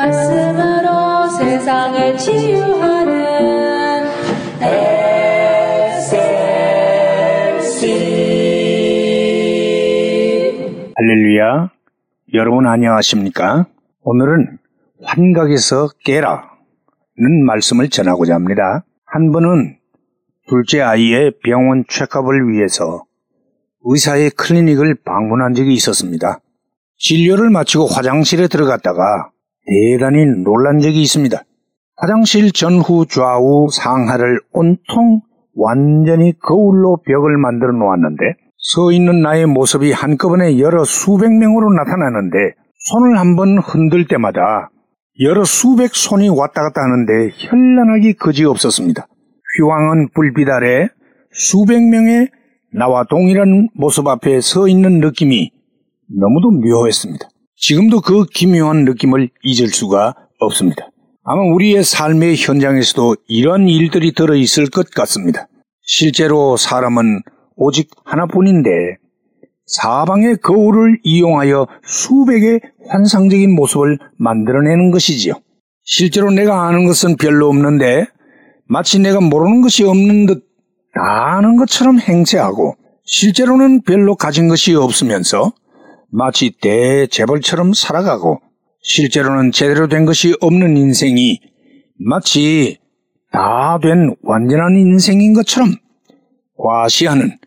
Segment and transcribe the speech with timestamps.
[0.00, 4.06] 말씀으로 세상을 치유하는
[7.42, 7.74] SLC
[10.96, 11.70] 할렐루야.
[12.32, 13.66] 여러분 안녕하십니까?
[14.02, 14.56] 오늘은
[15.02, 16.48] 환각에서 깨라는
[17.44, 18.86] 말씀을 전하고자 합니다.
[19.04, 19.76] 한 번은
[20.48, 23.04] 둘째 아이의 병원 체크업을 위해서
[23.82, 26.40] 의사의 클리닉을 방문한 적이 있었습니다.
[26.96, 29.30] 진료를 마치고 화장실에 들어갔다가
[29.70, 31.42] 대단히 놀란 적이 있습니다.
[31.96, 35.20] 화장실 전후 좌우 상하를 온통
[35.54, 38.24] 완전히 거울로 벽을 만들어 놓았는데
[38.56, 42.36] 서 있는 나의 모습이 한꺼번에 여러 수백 명으로 나타나는데
[42.90, 44.70] 손을 한번 흔들 때마다
[45.20, 49.06] 여러 수백 손이 왔다 갔다 하는데 현란하기 그지 없었습니다.
[49.58, 50.88] 휘황한 불빛 아래
[51.30, 52.28] 수백 명의
[52.72, 55.52] 나와 동일한 모습 앞에 서 있는 느낌이
[56.08, 57.28] 너무도 묘했습니다.
[57.60, 60.90] 지금도 그 기묘한 느낌을 잊을 수가 없습니다.
[61.22, 65.46] 아마 우리의 삶의 현장에서도 이런 일들이 들어 있을 것 같습니다.
[65.82, 67.20] 실제로 사람은
[67.56, 68.70] 오직 하나뿐인데
[69.66, 75.34] 사방의 거울을 이용하여 수백의 환상적인 모습을 만들어내는 것이지요.
[75.84, 78.06] 실제로 내가 아는 것은 별로 없는데
[78.66, 80.44] 마치 내가 모르는 것이 없는 듯
[80.94, 85.52] 아는 것처럼 행세하고 실제로는 별로 가진 것이 없으면서
[86.12, 88.40] 마치 대재벌처럼 살아가고
[88.82, 91.40] 실제로는 제대로 된 것이 없는 인생이
[91.98, 92.78] 마치
[93.32, 95.74] 다 된 완전한 인생인 것처럼
[96.58, 97.38] 과시하는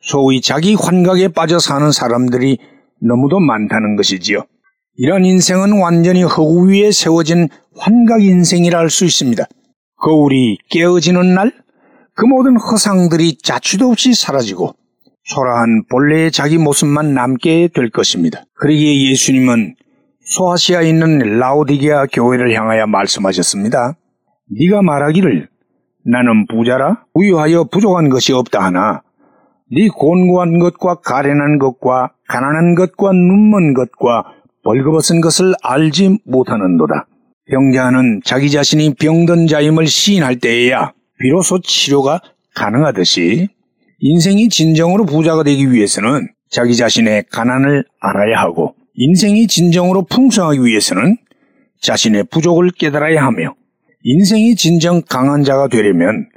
[0.00, 2.58] 소위 자기 환각에 빠져 사는 사람들이
[3.00, 4.44] 너무도 많다는 것이지요.
[4.96, 9.44] 이런 인생은 완전히 허구 위에 세워진 환각 인생이라 할 수 있습니다.
[9.96, 11.52] 거울이 깨어지는 날,
[12.14, 14.74] 그 모든 허상들이 자취도 없이 사라지고
[15.34, 18.42] 초라한 본래의 자기 모습만 남게 될 것입니다.
[18.54, 19.76] 그러기에 예수님은
[20.20, 23.96] 소아시아에 있는 라오디게아 교회를 향하여 말씀하셨습니다.
[24.50, 25.48] 네가 말하기를
[26.04, 29.02] 나는 부자라 우유하여 부족한 것이 없다 하나
[29.70, 37.06] 네 곤고한 것과 가련한 것과 가난한 것과 눈먼 것과 벌거벗은 것을 알지 못하는도다.
[37.50, 42.20] 병자는 자기 자신이 병든 자임을 시인할 때에야 비로소 치료가
[42.54, 43.48] 가능하듯이
[44.04, 51.18] 인생이 진정으로 부자가 되기 위해서는 자기 자신의 가난을 알아야 하고 인생이 진정으로 풍성하기 위해서는
[51.80, 53.54] 자신의 부족을 깨달아야 하며
[54.02, 56.28] 인생이 진정 강한 자가 되려면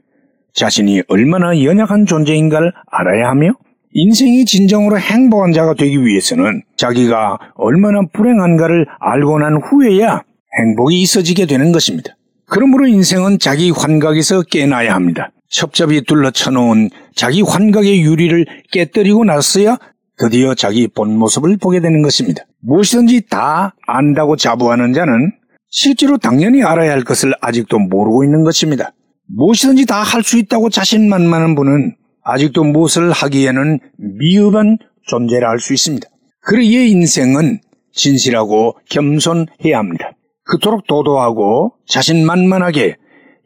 [0.53, 3.53] 자신이 얼마나 연약한 존재인가를 알아야 하며
[3.93, 10.21] 인생이 진정으로 행복한 자가 되기 위해서는 자기가 얼마나 불행한가를 알고 난 후에야
[10.59, 12.15] 행복이 있어지게 되는 것입니다.
[12.45, 15.31] 그러므로 인생은 자기 환각에서 깨나야 합니다.
[15.55, 19.77] 첩첩이 둘러쳐 놓은 자기 환각의 유리를 깨뜨리고 나서야
[20.17, 22.43] 드디어 자기 본 모습을 보게 되는 것입니다.
[22.61, 25.31] 무엇이든지 다 안다고 자부하는 자는
[25.69, 28.91] 실제로 당연히 알아야 할 것을 아직도 모르고 있는 것입니다.
[29.27, 33.79] 무엇이든지 다 할 수 있다고 자신만만한 분은 아직도 무엇을 하기에는
[34.19, 34.77] 미흡한
[35.07, 36.07] 존재라 할 수 있습니다.
[36.41, 37.59] 그러기에 인생은
[37.93, 40.11] 진실하고 겸손해야 합니다.
[40.43, 42.97] 그토록 도도하고 자신만만하게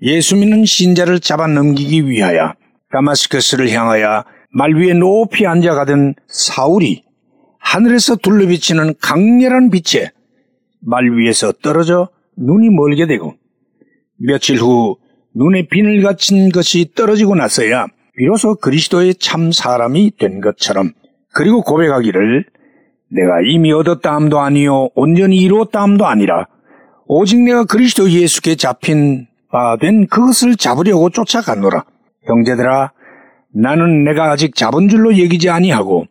[0.01, 2.53] 예수 믿는 신자를 잡아 넘기기 위하여
[2.91, 7.03] 다마스커스를 향하여 말 위에 높이 앉아가던 사울이
[7.59, 10.11] 하늘에서 둘러비치는 강렬한 빛에
[10.81, 13.35] 말 위에서 떨어져 눈이 멀게 되고
[14.17, 14.97] 며칠 후
[15.35, 17.87] 눈에 비늘 갇힌 것이 떨어지고 나서야
[18.17, 20.93] 비로소 그리스도의 참 사람이 된 것처럼
[21.33, 22.45] 그리고 고백하기를
[23.11, 26.47] 내가 이미 얻었다 함도 아니요 온전히 이루었다 함도 아니라
[27.05, 29.28] 오직 내가 그리스도 예수께 잡힌
[29.79, 31.83] 된 그것을 잡으려고 쫓아가노라.
[32.25, 32.91] 형제들아,
[33.53, 36.05] 나는 내가 아직 잡은 줄로 여기지 아니하고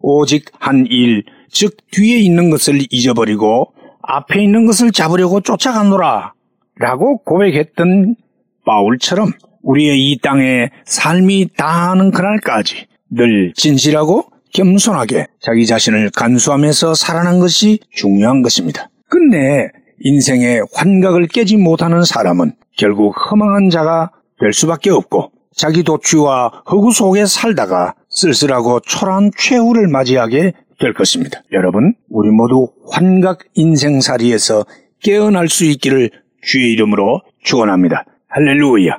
[0.00, 3.72] 오직 한 일, 즉 뒤에 있는 것을 잊어버리고
[4.02, 6.34] 앞에 있는 것을 잡으려고 쫓아가노라.
[6.76, 8.16] 라고 고백했던
[8.64, 9.32] 바울처럼
[9.62, 14.24] 우리의 이 땅의 삶이 다하는 그날까지 늘 진실하고
[14.54, 18.90] 겸손하게 자기 자신을 간수하면서 살아난 것이 중요한 것입니다.
[19.08, 19.68] 끝내
[20.04, 24.10] 인생의 환각을 깨지 못하는 사람은 결국 허망한 자가
[24.40, 31.42] 될 수밖에 없고 자기 도취와 허구 속에 살다가 쓸쓸하고 초라한 최후를 맞이하게 될 것입니다.
[31.52, 34.64] 여러분, 우리 모두 환각 인생살이에서
[35.02, 36.10] 깨어날 수 있기를
[36.42, 38.04] 주의 이름으로 축원합니다.
[38.28, 38.98] 할렐루야.